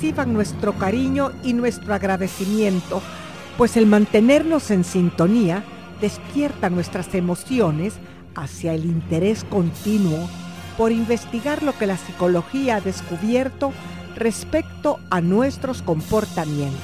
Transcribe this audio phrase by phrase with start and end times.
[0.00, 3.02] Reciban nuestro cariño y nuestro agradecimiento,
[3.58, 5.62] pues el mantenernos en sintonía
[6.00, 7.96] despierta nuestras emociones
[8.34, 10.26] hacia el interés continuo
[10.78, 13.74] por investigar lo que la psicología ha descubierto
[14.16, 16.80] respecto a nuestros comportamientos.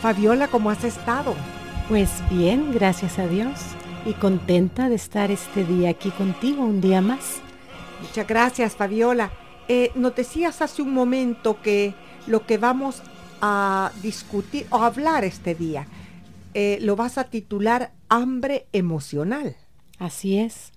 [0.00, 1.34] Fabiola, ¿cómo has estado?
[1.88, 3.58] Pues bien, gracias a Dios.
[4.06, 7.40] Y contenta de estar este día aquí contigo, un día más.
[8.00, 9.32] Muchas gracias, Fabiola.
[9.68, 11.94] Eh, nos decías hace un momento que
[12.26, 13.02] lo que vamos
[13.40, 15.86] a discutir o hablar este día
[16.54, 19.56] eh, lo vas a titular hambre emocional.
[19.98, 20.72] Así es.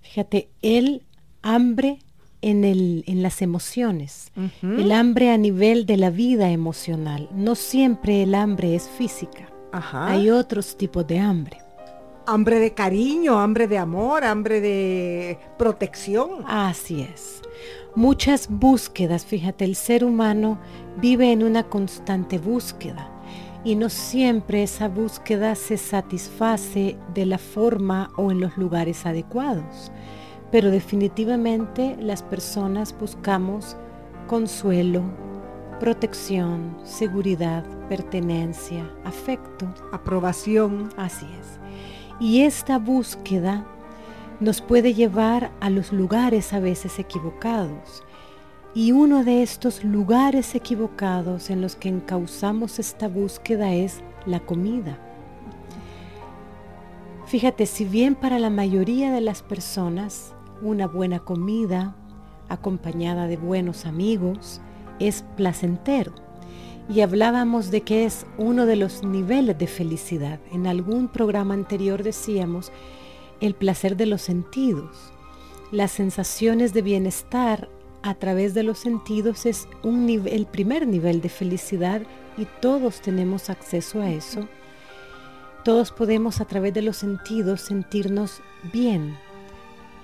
[0.00, 1.02] Fíjate, el
[1.42, 1.98] hambre
[2.42, 7.28] en, el, en las emociones, el hambre a nivel de la vida emocional.
[7.32, 9.50] No siempre el hambre es física.
[9.72, 10.08] Ajá.
[10.08, 11.58] Hay otros tipos de hambre.
[12.26, 16.44] Hambre de cariño, hambre de amor, hambre de protección.
[16.46, 17.42] Así es.
[17.96, 20.58] Muchas búsquedas, fíjate, el ser humano
[20.98, 23.10] vive en una constante búsqueda
[23.64, 29.90] y no siempre esa búsqueda se satisface de la forma o en los lugares adecuados.
[30.52, 33.76] Pero definitivamente las personas buscamos
[34.28, 35.02] consuelo,
[35.80, 39.66] protección, seguridad, pertenencia, afecto.
[39.92, 40.90] Aprobación.
[40.96, 41.58] Así es.
[42.20, 43.66] Y esta búsqueda
[44.40, 48.02] nos puede llevar a los lugares a veces equivocados.
[48.74, 54.98] Y uno de estos lugares equivocados en los que encauzamos esta búsqueda es la comida.
[57.26, 61.94] Fíjate, si bien para la mayoría de las personas una buena comida
[62.48, 64.60] acompañada de buenos amigos
[64.98, 66.12] es placentero,
[66.88, 70.40] y hablábamos de que es uno de los niveles de felicidad.
[70.52, 72.72] En algún programa anterior decíamos
[73.40, 75.12] el placer de los sentidos.
[75.72, 77.68] Las sensaciones de bienestar
[78.02, 82.02] a través de los sentidos es un el primer nivel de felicidad
[82.36, 84.48] y todos tenemos acceso a eso.
[85.64, 88.40] Todos podemos a través de los sentidos sentirnos
[88.72, 89.16] bien,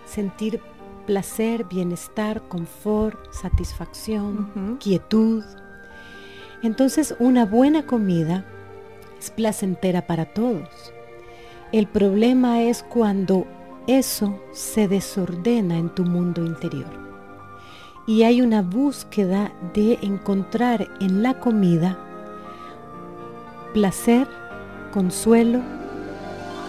[0.04, 0.60] sentir
[1.06, 5.42] placer, bienestar, confort, satisfacción, quietud.
[6.62, 8.44] Entonces una buena comida
[9.18, 10.92] es placentera para todos.
[11.76, 13.46] El problema es cuando
[13.86, 16.88] eso se desordena en tu mundo interior.
[18.06, 21.98] y hay una búsqueda de encontrar en la comida
[23.74, 24.26] placer,
[24.90, 25.60] consuelo,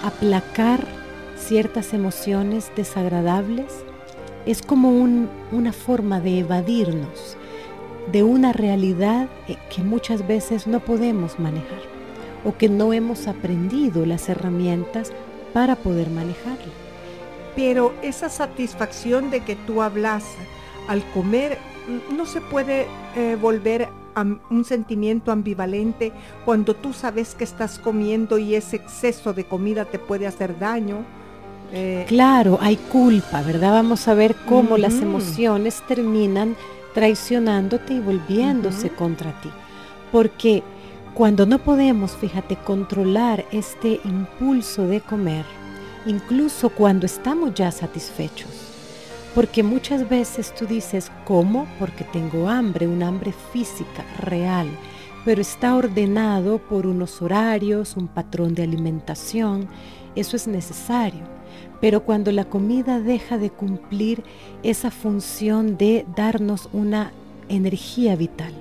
[0.04, 0.86] aplacar
[1.38, 3.86] ciertas emociones desagradables.
[4.46, 7.38] Es como una forma de evadirnos
[8.12, 11.97] de una realidad eh, que muchas veces no podemos manejar
[12.44, 15.12] o que no hemos aprendido las herramientas
[15.54, 16.74] para poder manejarla.
[17.56, 20.24] Pero esa satisfacción de que tú hablas
[20.88, 21.58] al comer
[22.16, 22.86] no se puede
[23.16, 26.12] eh, volver a un sentimiento ambivalente
[26.44, 31.06] cuando tú sabes que estás comiendo y ese exceso de comida te puede hacer daño.
[31.72, 33.74] Eh, claro, hay culpa, ¿verdad?
[33.74, 36.56] Vamos a ver cómo las emociones terminan
[36.94, 39.50] traicionándote y volviéndose contra ti.
[40.12, 40.64] Porque
[41.18, 45.46] cuando no podemos, fíjate, controlar este impulso de comer,
[46.06, 48.52] incluso cuando estamos ya satisfechos,
[49.34, 51.66] porque muchas veces tú dices, ¿cómo?
[51.80, 54.68] Porque tengo hambre, un hambre física, real,
[55.26, 59.68] pero está ordenado por unos horarios, un patrón de alimentación,
[60.16, 61.24] eso es necesario.
[61.82, 64.24] Pero cuando la comida deja de cumplir
[64.62, 67.12] esa función de darnos una
[67.50, 68.54] energía vital,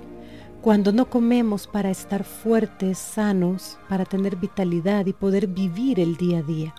[0.66, 6.38] cuando no comemos para estar fuertes, sanos, para tener vitalidad y poder vivir el día
[6.38, 6.74] a día,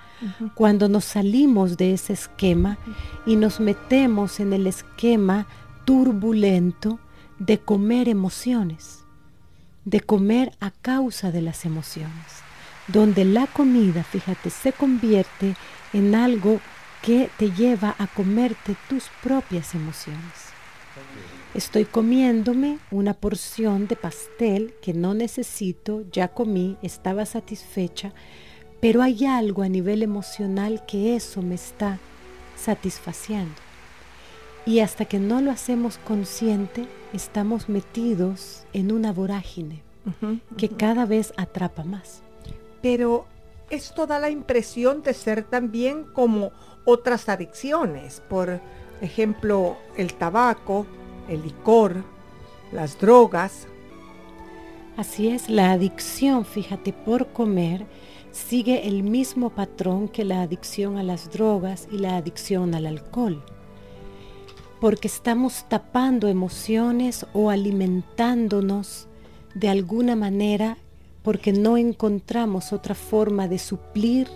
[0.55, 2.77] cuando nos salimos de ese esquema
[3.25, 5.47] y nos metemos en el esquema
[5.85, 6.99] turbulento
[7.39, 9.05] de comer emociones,
[9.85, 12.43] de comer a causa de las emociones,
[12.89, 15.55] donde la comida, fíjate, se convierte
[15.93, 16.59] en algo
[17.01, 20.51] que te lleva a comerte tus propias emociones.
[21.57, 28.13] Estoy comiéndome una porción de pastel que no necesito, ya comí, estaba satisfecha,
[28.79, 31.97] pero hay algo a nivel emocional que eso me está
[32.55, 33.55] satisfaciendo.
[34.67, 39.81] Y hasta que no lo hacemos consciente, estamos metidos en una vorágine
[40.57, 42.21] que cada vez atrapa más.
[42.83, 43.25] Pero
[43.71, 46.51] esto da la impresión de ser también como
[46.85, 48.61] otras adicciones, por
[49.01, 50.85] ejemplo, el tabaco,
[51.27, 52.03] el licor,
[52.71, 53.67] las drogas.
[54.95, 57.85] Así es, la adicción, fíjate, por comer
[58.31, 63.43] sigue el mismo patrón que la adicción a las drogas y la adicción al alcohol.
[64.79, 69.07] Porque estamos tapando emociones o alimentándonos
[69.55, 70.77] de alguna manera
[71.23, 74.29] porque no encontramos otra forma de suplir,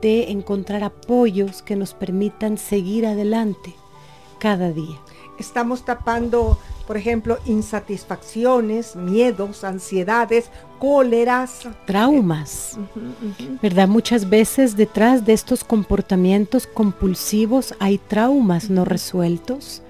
[0.00, 3.74] de encontrar apoyos que nos permitan seguir adelante
[4.38, 5.00] cada día.
[5.38, 11.68] Estamos tapando, por ejemplo, insatisfacciones, miedos, ansiedades, cóleras.
[11.86, 12.78] Traumas,
[13.62, 13.88] ¿verdad?
[13.88, 19.82] Muchas veces detrás de estos comportamientos compulsivos hay traumas no resueltos,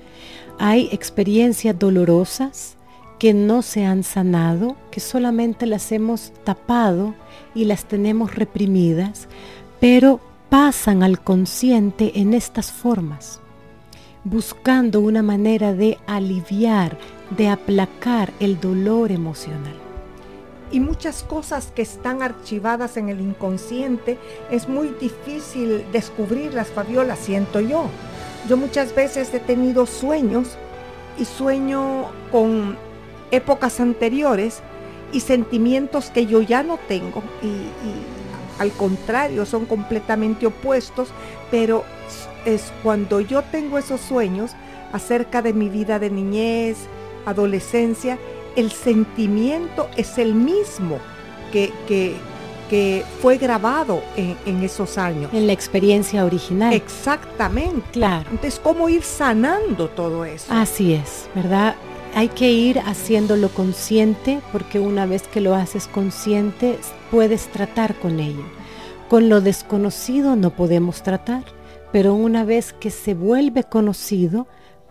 [0.58, 2.76] hay experiencias dolorosas,
[3.18, 7.14] que no se han sanado, que solamente las hemos tapado
[7.54, 9.28] y las tenemos reprimidas,
[9.80, 10.20] pero
[10.50, 13.40] pasan al consciente en estas formas,
[14.28, 16.98] buscando una manera de aliviar,
[17.30, 19.76] de aplacar el dolor emocional.
[20.72, 24.18] Y muchas cosas que están archivadas en el inconsciente
[24.50, 27.84] es muy difícil descubrirlas, Fabiola, siento yo.
[28.48, 30.56] Yo muchas veces he tenido sueños
[31.18, 32.76] y sueño con
[33.30, 34.60] épocas anteriores
[35.12, 41.10] y sentimientos que yo ya no tengo y, al contrario son completamente opuestos,
[41.50, 41.84] pero
[42.46, 44.52] es cuando yo tengo esos sueños
[44.92, 46.78] acerca de mi vida de niñez,
[47.26, 48.18] adolescencia,
[48.56, 50.98] el sentimiento es el mismo
[51.52, 52.16] que, que,
[53.22, 55.32] fue grabado en, en, esos años.
[55.32, 56.72] En la experiencia original.
[56.72, 57.82] Exactamente.
[57.92, 58.28] Claro.
[58.30, 60.52] Entonces, ¿cómo ir sanando todo eso?
[60.52, 61.76] Así es, ¿verdad?
[62.16, 66.78] hay que ir haciéndolo consciente porque una vez que lo haces consciente
[67.10, 68.44] puedes tratar con ello.
[69.10, 71.44] Con lo desconocido no podemos tratar,
[71.92, 74.46] pero una vez que se vuelve conocido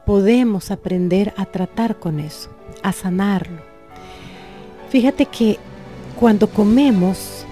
[0.06, 2.50] podemos aprender a tratar con eso,
[2.84, 3.62] a sanarlo.
[4.90, 5.58] Fíjate que
[6.20, 7.46] cuando comemos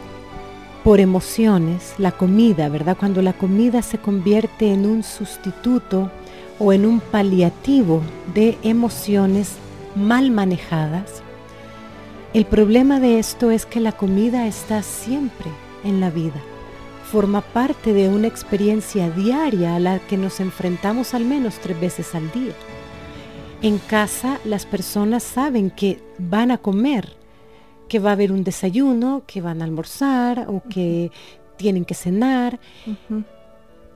[0.83, 2.97] por emociones, la comida, ¿verdad?
[2.97, 6.11] Cuando la comida se convierte en un sustituto
[6.59, 8.01] o en un paliativo
[8.33, 9.53] de emociones
[9.95, 11.21] mal manejadas.
[12.33, 15.49] El problema de esto es que la comida está siempre
[15.83, 16.41] en la vida.
[17.13, 22.15] Forma parte de una experiencia diaria a la que nos enfrentamos al menos tres veces
[22.15, 22.53] al día.
[23.61, 27.15] En casa las personas saben que van a comer,
[27.87, 31.11] que va a haber un desayuno, que van a almorzar o que
[31.55, 32.59] tienen que cenar.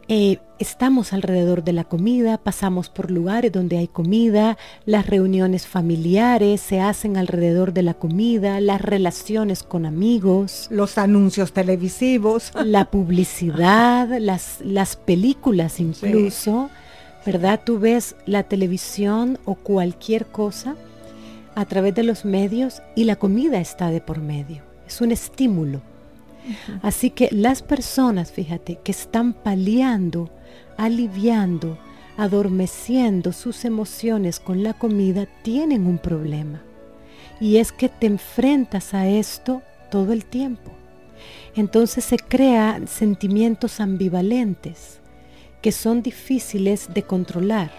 [0.10, 6.62] Eh, estamos alrededor de la comida, pasamos por lugares donde hay comida, las reuniones familiares
[6.62, 14.08] se hacen alrededor de la comida, las relaciones con amigos, los anuncios televisivos, la publicidad,
[14.20, 16.70] las, las películas incluso,
[17.26, 17.60] ¿verdad?
[17.66, 20.78] Tú ves la televisión o cualquier cosa
[21.56, 24.62] a través de los medios y la comida está de por medio.
[24.88, 25.82] Es un estímulo.
[26.82, 30.30] Así que las personas, fíjate, que están paliando,
[30.78, 31.78] aliviando,
[32.18, 36.62] adormeciendo sus emociones con la comida, tienen un problema.
[37.40, 39.62] Y es que te enfrentas a esto
[39.92, 40.72] todo el tiempo.
[41.56, 45.00] Entonces se crean sentimientos ambivalentes
[45.62, 47.72] que son difíciles de controlar,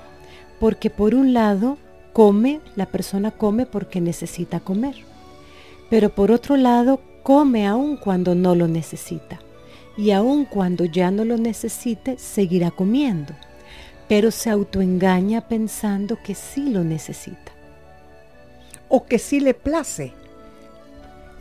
[0.59, 1.79] porque por un lado
[2.13, 4.97] come, la persona come porque necesita comer,
[5.89, 9.39] pero por otro lado come aun cuando no lo necesita.
[9.99, 13.35] Y aun cuando ya no lo necesite, seguirá comiendo.
[14.09, 17.53] Pero se autoengaña pensando que sí lo necesita.
[18.89, 20.15] O que sí le place.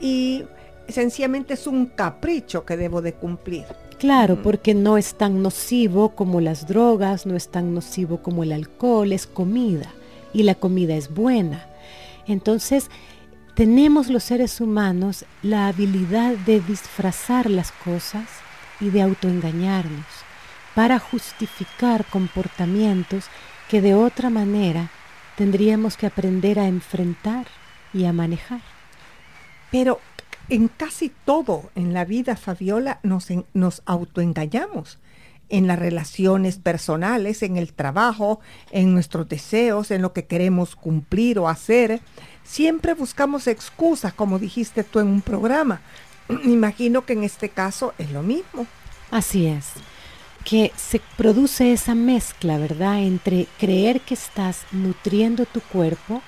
[0.01, 0.43] Y
[0.89, 3.63] sencillamente es un capricho que debo de cumplir.
[3.97, 8.51] Claro, porque no es tan nocivo como las drogas, no es tan nocivo como el
[8.51, 9.89] alcohol, es comida
[10.33, 11.65] y la comida es buena.
[12.27, 12.89] Entonces,
[13.57, 18.25] tenemos los seres humanos la habilidad de disfrazar las cosas
[18.79, 20.05] y de autoengañarnos
[20.75, 23.25] para justificar comportamientos
[23.67, 24.91] que de otra manera
[25.37, 27.47] tendríamos que aprender a enfrentar
[27.95, 28.61] y a manejar.
[29.71, 30.01] Pero
[30.49, 34.99] en casi todo en la vida, Fabiola, nos, autoengañamos
[35.49, 38.39] en las relaciones personales, en el trabajo,
[38.71, 42.01] en nuestros deseos, en lo que queremos cumplir o hacer.
[42.43, 45.81] Siempre buscamos excusas, como dijiste tú en un programa.
[46.43, 48.67] Imagino que en este caso es lo mismo.
[49.11, 49.67] Así es,
[50.43, 56.21] que se produce esa mezcla, ¿verdad?, entre creer que estás nutriendo tu cuerpo,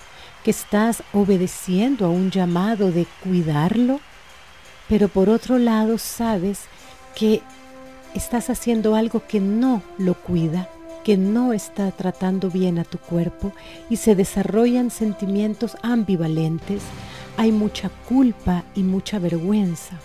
[0.43, 3.99] que estás obedeciendo a un llamado de cuidarlo,
[4.87, 6.61] pero por otro lado sabes
[7.15, 7.41] que
[8.15, 10.69] estás haciendo algo que no lo cuida
[11.03, 13.51] que no está tratando bien a tu cuerpo
[13.89, 16.83] y se desarrollan sentimientos ambivalentes,
[17.37, 19.97] hay mucha culpa y mucha vergüenza.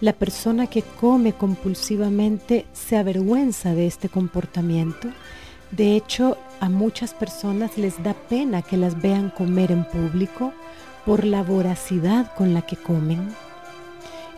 [0.00, 5.08] La persona que come compulsivamente se avergüenza de este comportamiento.
[5.72, 10.52] De hecho, a muchas personas les da pena que las vean comer en público
[11.04, 13.28] por la voracidad con la que comen.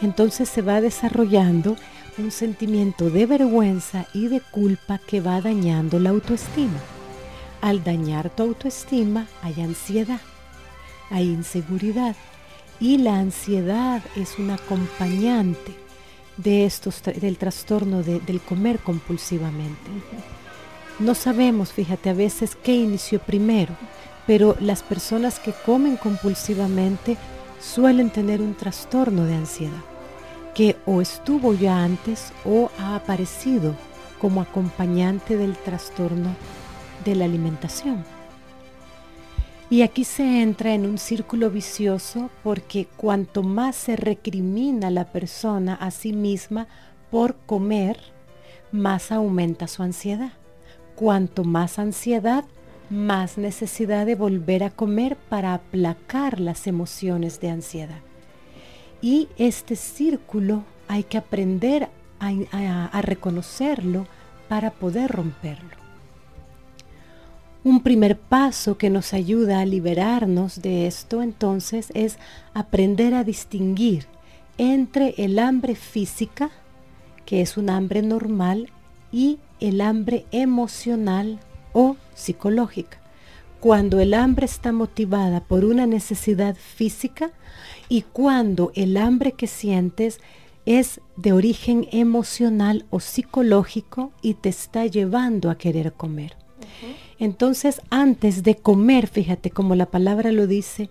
[0.01, 1.77] Entonces se va desarrollando
[2.21, 6.79] un sentimiento de vergüenza y de culpa que va dañando la autoestima.
[7.61, 10.21] Al dañar tu autoestima hay ansiedad,
[11.11, 12.17] hay inseguridad
[12.79, 15.75] y la ansiedad es un acompañante
[16.37, 19.91] de estos, del trastorno del comer compulsivamente.
[20.99, 23.75] No sabemos, fíjate, a veces qué inició primero,
[24.27, 27.17] pero las personas que comen compulsivamente
[27.61, 29.90] suelen tener un trastorno de ansiedad
[30.55, 33.75] que o estuvo ya antes o ha aparecido
[34.21, 36.35] como acompañante del trastorno
[37.05, 38.05] de la alimentación.
[39.71, 45.75] Y aquí se entra en un círculo vicioso porque cuanto más se recrimina la persona
[45.75, 46.67] a sí misma
[47.11, 47.99] por comer,
[48.73, 50.33] más aumenta su ansiedad.
[50.97, 52.45] Cuanto más ansiedad,
[52.91, 58.10] más necesidad de volver a comer para aplacar las emociones de ansiedad.
[59.03, 61.89] Y este círculo hay que aprender
[62.19, 64.07] a, reconocerlo
[64.49, 65.77] para poder romperlo.
[67.63, 72.19] Un primer paso que nos ayuda a liberarnos de esto entonces es
[72.55, 74.07] aprender a distinguir
[74.59, 76.51] entre el hambre física,
[77.25, 78.71] que es un hambre normal,
[79.13, 81.39] y el hambre emocional
[81.73, 82.99] o psicológica.
[83.61, 87.31] Cuando el hambre está motivada por una necesidad física,
[87.91, 90.21] y cuando el hambre que sientes
[90.65, 96.37] es de origen emocional o psicológico y te está llevando a querer comer.
[97.19, 100.89] Entonces, antes de comer, fíjate como la palabra lo dice,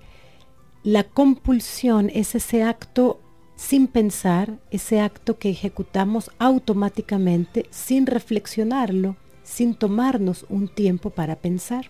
[0.84, 3.22] la compulsión es ese acto
[3.56, 11.90] sin pensar, ese acto que ejecutamos automáticamente sin reflexionarlo, sin tomarnos un tiempo para pensar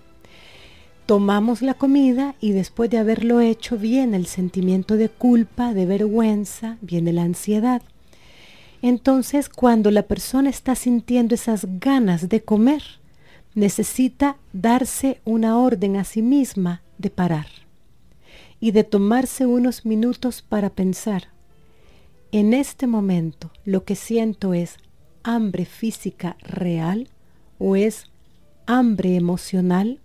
[1.09, 6.77] tomamos la comida y después de haberlo hecho viene el sentimiento de culpa, de vergüenza,
[6.81, 7.81] viene la ansiedad.
[8.83, 12.83] Entonces, cuando la persona está sintiendo esas ganas de comer,
[13.55, 17.47] necesita darse una orden a sí misma de parar
[18.59, 21.29] y de tomarse unos minutos para pensar.
[22.31, 24.75] En este momento lo que siento es
[25.23, 27.09] hambre física real
[27.57, 28.11] o es
[28.67, 29.99] hambre emocional,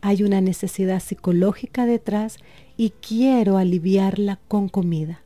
[0.00, 2.38] hay una necesidad psicológica detrás
[2.76, 5.20] y quiero aliviarla con comida.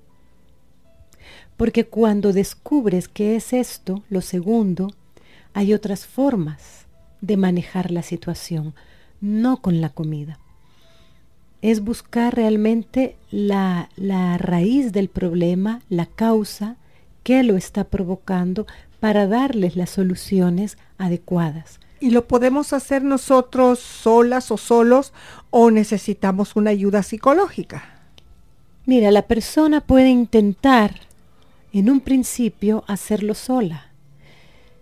[1.56, 4.90] Porque cuando descubres que es esto, lo segundo,
[5.52, 6.86] hay otras formas
[7.20, 8.74] de manejar la situación,
[9.20, 10.38] no con la comida.
[11.62, 16.76] Es buscar realmente la, la raíz del problema, la causa
[17.22, 18.66] que lo está provocando
[19.00, 21.78] para darles las soluciones adecuadas.
[22.00, 25.12] ¿Y lo podemos hacer nosotros solas o solos
[25.50, 27.84] o necesitamos una ayuda psicológica?
[28.86, 31.00] Mira, la persona puede intentar
[31.72, 33.90] en un principio hacerlo sola.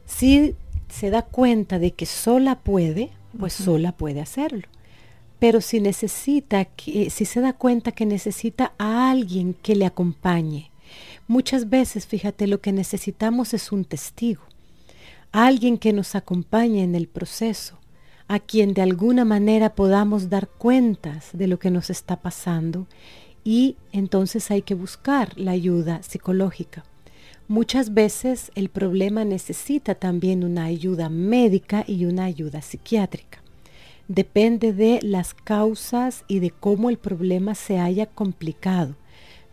[0.07, 0.54] Si
[0.88, 4.66] se da cuenta de que sola puede, pues sola puede hacerlo.
[5.38, 10.71] Pero si necesita que, si se da cuenta que necesita a alguien que le acompañe,
[11.28, 14.42] muchas veces, fíjate, lo que necesitamos es un testigo
[15.32, 17.78] alguien que nos acompañe en el proceso,
[18.28, 22.86] a quien de alguna manera podamos dar cuentas de lo que nos está pasando
[23.44, 26.84] y entonces hay que buscar la ayuda psicológica.
[27.48, 33.42] Muchas veces el problema necesita también una ayuda médica y una ayuda psiquiátrica.
[34.08, 38.96] Depende de las causas y de cómo el problema se haya complicado.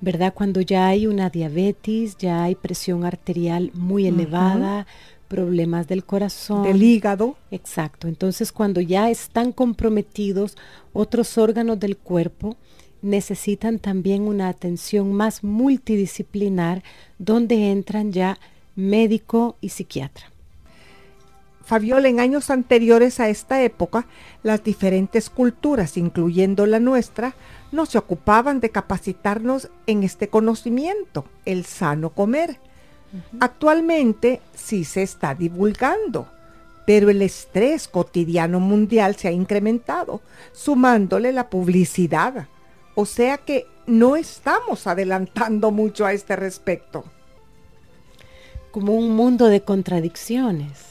[0.02, 0.34] ¿Verdad?
[0.34, 4.88] Cuando ya hay una diabetes, ya hay presión arterial muy elevada,
[5.30, 6.64] problemas del corazón.
[6.64, 7.38] Del hígado.
[7.52, 8.10] Exacto.
[8.10, 10.58] Entonces, cuando ya están comprometidos
[10.92, 12.58] otros órganos del cuerpo,
[13.02, 16.84] necesitan también una atención más multidisciplinar
[17.18, 18.38] donde entran ya
[18.76, 20.26] médico y psiquiatra.
[21.64, 24.08] Fabiola, en años anteriores a esta época,
[24.42, 27.36] las diferentes culturas, incluyendo la nuestra,
[27.72, 32.60] no se ocupaban de capacitarnos en este conocimiento, el sano comer.
[33.40, 36.28] Actualmente sí se está divulgando,
[36.86, 42.48] pero el estrés cotidiano mundial se ha incrementado, sumándole la publicidad.
[42.96, 47.04] O sea que no estamos adelantando mucho a este respecto.
[48.72, 50.90] Como un mundo de contradicciones.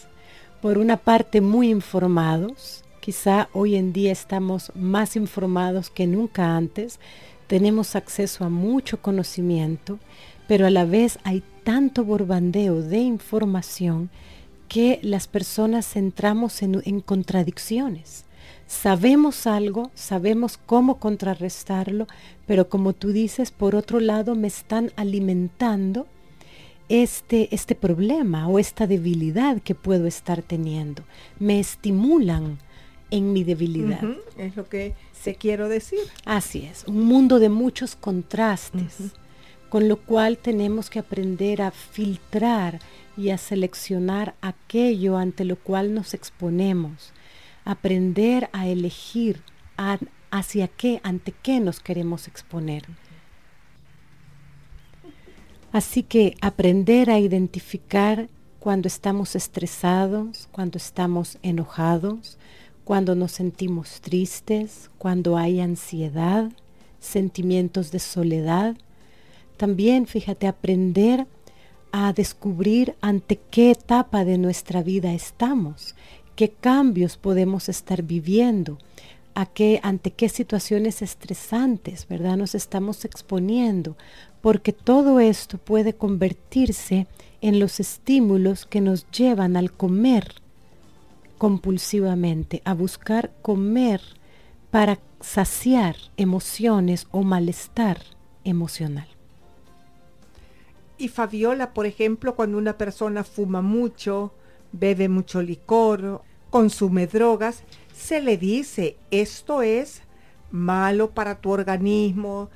[0.61, 6.98] Por una parte muy informados, quizá hoy en día estamos más informados que nunca antes,
[7.46, 9.98] tenemos acceso a mucho conocimiento,
[10.48, 14.11] pero a la vez hay tanto borbandeo de información
[14.66, 18.24] que las personas entramos en, en contradicciones.
[18.66, 22.06] Sabemos algo, sabemos cómo contrarrestarlo,
[22.46, 26.06] pero como tú dices, por otro lado me están alimentando
[26.88, 31.02] este, este problema o esta debilidad que puedo estar teniendo.
[31.38, 32.58] Me estimulan
[33.11, 34.02] en mi debilidad.
[34.37, 36.00] es lo que se quiero decir.
[36.24, 39.12] Así es, un mundo de muchos contrastes
[39.68, 42.81] con lo cual tenemos que aprender a filtrar
[43.16, 47.12] y a seleccionar aquello ante lo cual nos exponemos,
[47.64, 49.42] aprender a elegir
[50.31, 52.85] hacia qué, ante qué nos queremos exponer.
[55.72, 58.28] Así que aprender a identificar
[58.59, 62.38] cuando estamos estresados, cuando estamos enojados,
[62.85, 66.50] cuando nos sentimos tristes, cuando hay ansiedad,
[67.00, 68.76] sentimientos de soledad,
[69.58, 71.26] también, fíjate, aprender
[71.92, 75.94] a descubrir ante qué etapa de nuestra vida estamos,
[76.36, 78.78] qué cambios podemos estar viviendo,
[79.34, 82.36] a qué, ante qué situaciones estresantes, ¿verdad?
[82.36, 83.96] Nos estamos exponiendo,
[84.40, 87.06] porque todo esto puede convertirse
[87.40, 90.34] en los estímulos que nos llevan al comer
[91.38, 94.00] compulsivamente, a buscar comer
[94.70, 97.98] para saciar emociones o malestar
[98.44, 99.17] emocional.
[100.98, 104.32] Y Fabiola, por ejemplo, cuando una persona fuma mucho,
[104.72, 107.62] bebe mucho licor, consume drogas,
[107.94, 110.02] se le dice, esto es
[110.50, 112.50] malo para tu organismo,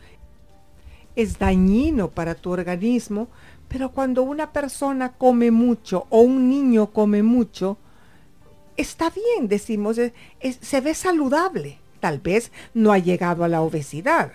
[1.15, 3.29] es dañino para tu organismo,
[3.69, 7.79] pero cuando una persona come mucho o un niño come mucho,
[8.77, 9.99] está bien, decimos,
[10.41, 14.33] se ve saludable, tal vez no ha llegado a la obesidad,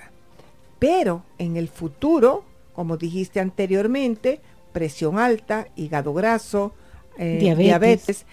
[0.79, 2.45] pero en el futuro
[2.77, 4.39] como dijiste anteriormente,
[4.71, 6.75] presión alta, hígado graso,
[7.17, 8.27] eh, diabetes.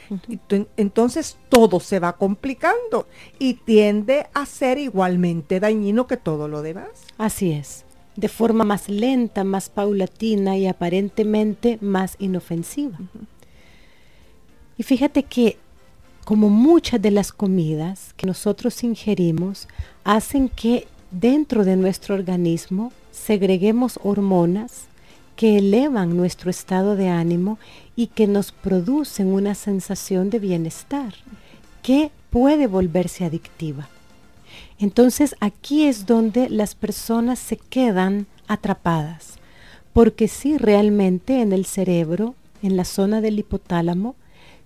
[0.77, 3.07] Entonces todo se va complicando
[3.39, 6.91] y tiende a ser igualmente dañino que todo lo demás.
[7.17, 12.99] Así es, de forma más lenta, más paulatina y aparentemente más inofensiva.
[14.77, 15.57] Y fíjate que
[16.27, 19.69] como muchas de las comidas que nosotros ingerimos
[20.05, 20.87] hacen que
[21.21, 24.85] dentro de nuestro organismo segreguemos hormonas
[25.37, 27.59] que elevan nuestro estado de ánimo
[27.97, 31.15] y que nos producen una sensación de bienestar
[31.83, 33.89] que puede volverse adictiva.
[34.79, 39.35] Entonces aquí es donde las personas se quedan atrapadas,
[39.93, 44.17] porque si realmente en el cerebro, en la zona del hipotálamo,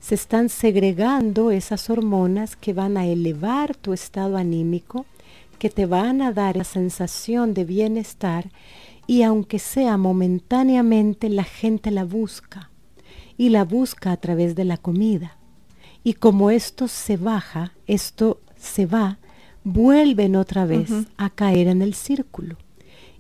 [0.01, 5.07] se están segregando esas hormonas que van a elevar tu estado anímico,
[5.59, 8.51] que te van a dar la sensación de bienestar
[9.07, 12.71] y aunque sea momentáneamente la gente la busca
[13.37, 15.37] y la busca a través de la comida.
[16.05, 19.19] Y como esto se baja, esto se va,
[19.65, 22.57] vuelven otra vez a caer en el círculo.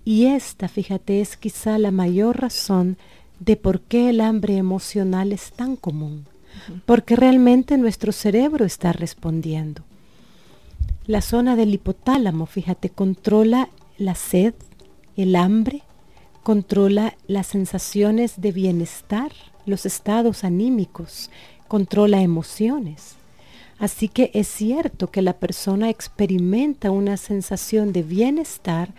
[0.04, 2.96] Y esta, fíjate, es quizá la mayor razón
[3.40, 6.26] de por qué el hambre emocional es tan común
[6.86, 9.82] porque realmente nuestro cerebro está respondiendo.
[11.08, 14.52] La zona del hipotálamo, fíjate, controla la sed,
[15.16, 15.80] el hambre,
[16.42, 19.32] controla las sensaciones de bienestar,
[19.64, 21.30] los estados anímicos,
[21.66, 23.14] controla emociones.
[23.78, 28.92] Así que es cierto que la persona experimenta una sensación de bienestar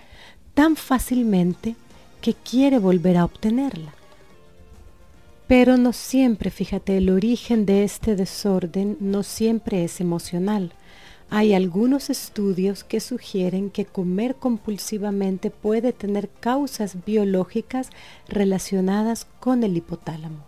[0.56, 1.76] tan fácilmente
[2.22, 3.93] que quiere volver a obtenerla.
[5.48, 10.74] Pero no siempre, fíjate, el origen de este desorden no siempre es emocional.
[11.32, 17.92] Hay algunos estudios que sugieren que comer compulsivamente puede tener causas biológicas
[18.28, 20.44] relacionadas con el hipotálamo.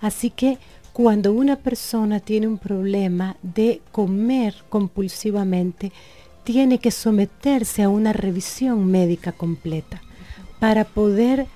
[0.00, 0.58] Así que
[0.94, 5.92] cuando una persona tiene un problema de comer compulsivamente,
[6.42, 10.00] tiene que someterse a una revisión médica completa
[10.58, 11.46] para poder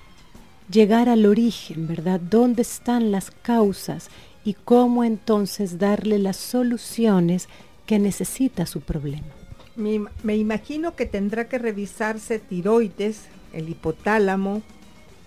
[0.69, 2.19] llegar al origen, ¿verdad?
[2.19, 4.09] ¿Dónde están las causas
[4.45, 7.49] y cómo entonces darle las soluciones
[7.85, 9.27] que necesita su problema?
[9.75, 14.61] Me, imagino que tendrá que revisarse tiroides, el hipotálamo,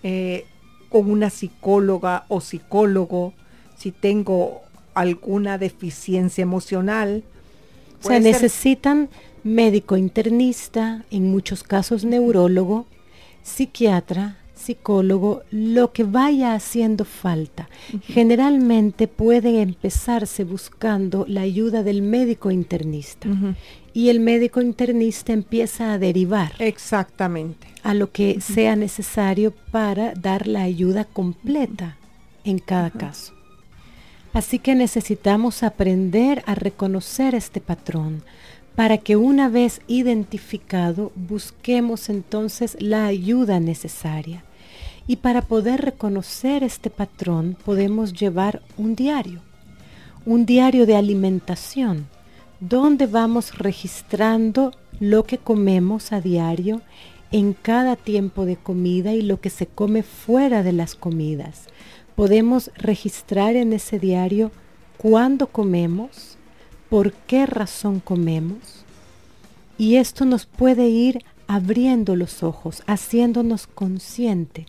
[0.03, 0.47] eh,
[0.89, 3.33] con una psicóloga o psicólogo,
[3.77, 4.63] si tengo
[4.95, 7.25] alguna deficiencia emocional.
[8.01, 9.09] Se necesitan
[9.43, 12.87] médico internista, en muchos casos neurólogo,
[13.43, 17.69] psiquiatra, psicólogo lo que vaya haciendo falta.
[18.03, 23.29] Generalmente puede empezarse buscando la ayuda del médico internista.
[23.93, 26.53] Y el médico internista empieza a derivar.
[26.59, 27.67] Exactamente.
[27.83, 31.97] A lo que sea necesario para dar la ayuda completa
[32.45, 33.33] en cada caso.
[34.33, 38.23] Así que necesitamos aprender a reconocer este patrón,
[38.75, 44.45] para que una vez identificado busquemos entonces la ayuda necesaria.
[45.07, 49.41] Y para poder reconocer este patrón podemos llevar un diario,
[50.25, 52.09] un diario de alimentación,
[52.61, 56.83] donde vamos registrando lo que comemos a diario
[57.31, 61.67] en cada tiempo de comida y lo que se come fuera de las comidas.
[62.15, 64.51] Podemos registrar en ese diario
[64.97, 66.39] cuándo comemos,
[66.89, 68.85] por qué razón comemos.
[69.79, 74.67] Y esto nos puede ir abriendo los ojos, haciéndonos consciente,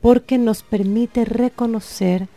[0.00, 2.28] porque nos permite reconocer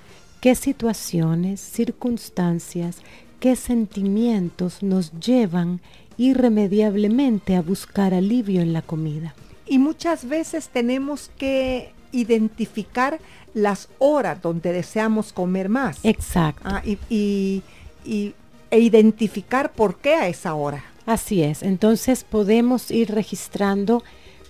[0.42, 2.98] qué situaciones, circunstancias,
[3.40, 5.82] qué sentimientos nos llevan
[6.18, 9.36] irremediablemente a buscar alivio en la comida.
[9.66, 13.20] Y muchas veces tenemos que identificar
[13.54, 16.00] las horas donde deseamos comer más.
[16.04, 16.62] Exacto.
[16.66, 17.64] Ah, y,
[18.06, 18.34] y
[18.74, 20.84] e identificar por qué a esa hora.
[21.06, 24.04] Así es, entonces podemos ir registrando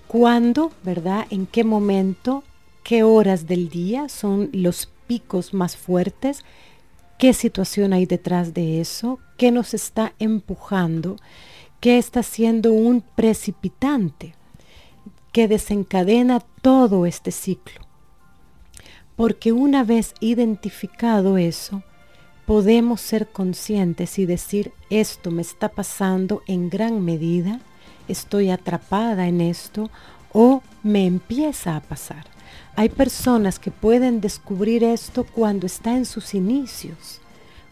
[0.08, 1.26] cuándo, ¿verdad?
[1.32, 2.44] En qué momento,
[2.84, 6.44] qué horas del día son los picos más fuertes,
[7.18, 11.16] qué situación hay detrás de eso, qué nos está empujando,
[11.80, 14.36] qué está siendo un precipitante
[15.32, 17.82] que desencadena todo este ciclo.
[19.16, 21.84] Porque una vez identificado eso,
[22.46, 27.60] podemos ser conscientes y decir, esto me está pasando en gran medida,
[28.08, 29.90] estoy atrapada en esto
[30.34, 32.26] o me empieza a pasar.
[32.76, 37.22] Hay personas que pueden descubrir esto cuando está en sus inicios,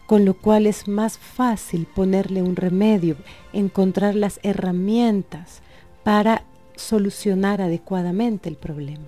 [0.06, 3.16] con lo cual es más fácil ponerle un remedio,
[3.52, 5.60] encontrar las herramientas
[6.04, 6.44] para
[6.76, 9.04] solucionar adecuadamente el problema.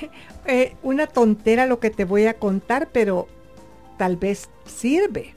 [0.44, 3.28] Eh, una tontera lo que te voy a contar, pero
[4.02, 5.32] tal vez sirve.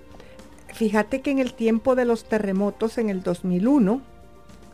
[0.73, 4.01] Fíjate que en el tiempo de los terremotos en el 2001,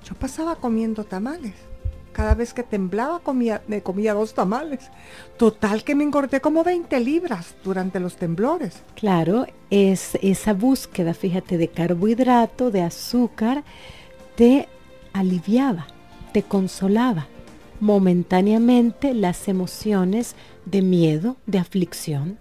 [0.05, 1.55] yo pasaba comiendo tamales.
[2.13, 4.89] Cada vez que temblaba comía, me comía dos tamales.
[5.35, 8.81] Total que me engordé como 20 libras durante los temblores.
[8.95, 13.65] Claro, es esa búsqueda, fíjate, de carbohidrato, de azúcar,
[14.37, 14.69] te
[15.11, 15.87] aliviaba,
[16.31, 17.27] te consolaba.
[17.81, 22.37] momentáneamente las emociones de miedo, de aflicción.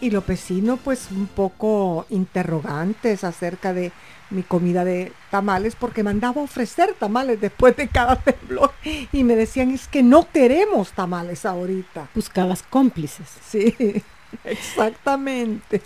[0.00, 3.92] Y los vecinos pues un poco interrogantes acerca de
[4.30, 8.72] mi comida de tamales porque mandaba ofrecer tamales después de cada temblor
[9.12, 12.10] y me decían es que no queremos tamales ahorita.
[12.14, 13.28] Buscabas cómplices.
[13.48, 13.74] Sí,
[14.44, 15.82] exactamente.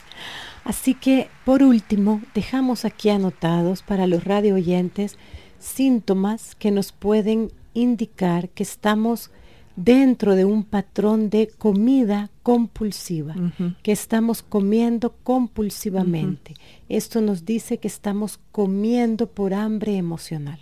[0.64, 5.16] Así que, por último, dejamos aquí anotados para los radio oyentes
[5.58, 9.30] síntomas que nos pueden indicar que estamos
[9.76, 13.35] dentro de un patrón de comida compulsiva,
[13.83, 16.54] que estamos comiendo compulsivamente.
[16.88, 20.59] Esto nos dice que estamos comiendo por hambre emocional.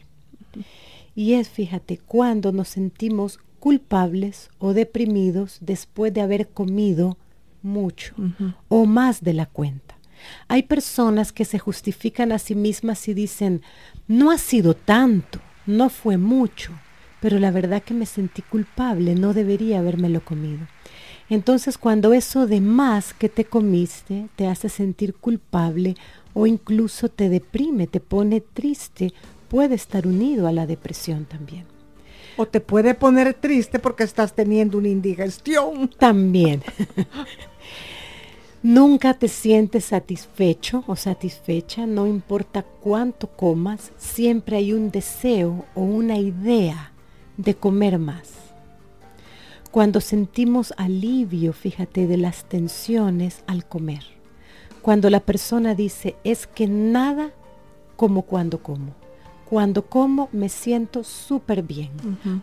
[1.14, 7.16] Y es, fíjate, cuando nos sentimos culpables o deprimidos después de haber comido
[7.62, 8.14] mucho
[8.68, 9.96] o más de la cuenta.
[10.48, 13.62] Hay personas que se justifican a sí mismas y dicen,
[14.06, 16.72] no ha sido tanto, no fue mucho,
[17.20, 20.66] pero la verdad que me sentí culpable, no debería habérmelo comido.
[21.30, 25.94] Entonces cuando eso de más que te comiste te hace sentir culpable
[26.32, 29.12] o incluso te deprime, te pone triste,
[29.48, 31.64] puede estar unido a la depresión también.
[32.36, 35.90] O te puede poner triste porque estás teniendo una indigestión.
[35.98, 36.62] También.
[38.62, 45.82] Nunca te sientes satisfecho o satisfecha, no importa cuánto comas, siempre hay un deseo o
[45.82, 46.92] una idea
[47.38, 48.34] de comer más.
[49.70, 54.02] Cuando sentimos alivio, fíjate, de las tensiones al comer.
[54.82, 57.30] Cuando la persona dice, es que nada
[57.96, 58.94] como cuando como.
[59.48, 61.90] Cuando como me siento súper bien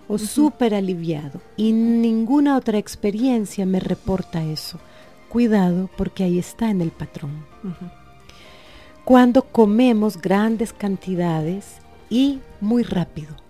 [0.08, 4.80] o súper aliviado y ninguna otra experiencia me reporta eso.
[5.30, 7.46] Cuidado porque ahí está en el patrón.
[9.04, 11.78] Cuando comemos grandes cantidades
[12.10, 13.45] y muy rápido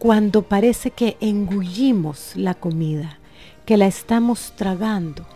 [0.00, 3.18] cuando parece que engullimos la comida,
[3.66, 5.26] que la estamos tragando.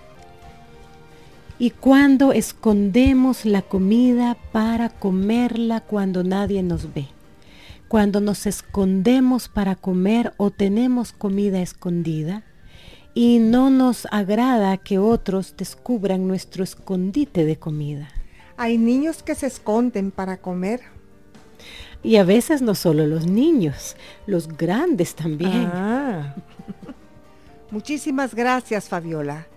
[1.59, 7.09] Y cuando escondemos la comida para comerla cuando nadie nos ve.
[7.89, 12.43] Cuando nos escondemos para comer o tenemos comida escondida
[13.13, 18.09] y no nos agrada que otros descubran nuestro escondite de comida.
[18.57, 20.94] Hay niños que se esconden para comer
[22.05, 25.69] y a veces no solo los niños, los grandes también.
[25.73, 26.35] Ah.
[27.71, 29.49] Muchísimas gracias, Fabiola.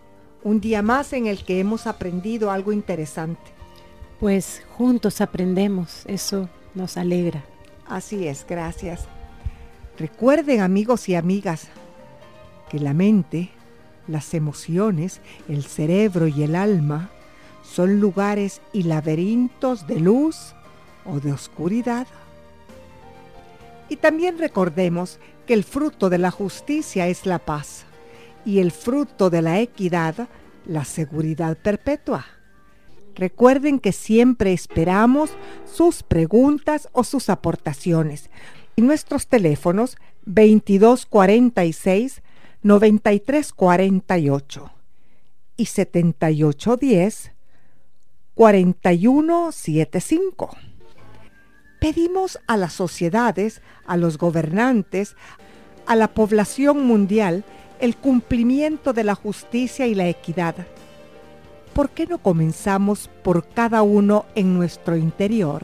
[0.43, 3.51] Un día más en el que hemos aprendido algo interesante.
[4.19, 7.43] Pues juntos aprendemos, eso nos alegra.
[7.87, 9.05] Así es, gracias.
[9.99, 11.67] Recuerden, amigos y amigas,
[12.69, 13.49] que la mente,
[14.07, 17.09] las emociones, el cerebro y el alma
[17.63, 20.53] son lugares y laberintos de luz
[21.05, 22.07] o de oscuridad.
[23.89, 27.85] Y también recordemos que el fruto de la justicia es la paz
[28.45, 30.29] y el fruto de la equidad
[30.65, 32.25] la seguridad perpetua.
[33.15, 35.31] Recuerden que siempre esperamos
[35.65, 38.29] sus preguntas o sus aportaciones.
[38.75, 42.21] Y nuestros teléfonos 2246
[42.61, 44.71] 9348
[45.55, 47.31] y 7810
[48.35, 50.57] 4175
[51.79, 55.15] pedimos a las sociedades, a los gobernantes,
[55.85, 57.43] a la población mundial
[57.79, 60.55] el cumplimiento de la justicia y la equidad.
[61.73, 65.63] ¿Por qué no comenzamos por cada uno en nuestro interior?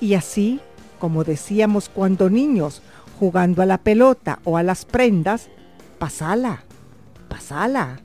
[0.00, 0.60] Y así,
[0.98, 2.80] como decíamos cuando niños,
[3.18, 5.48] jugando a la pelota o a las prendas,
[5.98, 6.64] pasala,
[7.28, 8.00] pasala.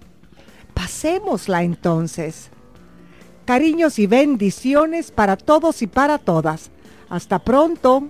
[0.73, 2.49] Pasémosla entonces.
[3.45, 6.69] Cariños y bendiciones para todos y para todas.
[7.09, 8.09] Hasta pronto.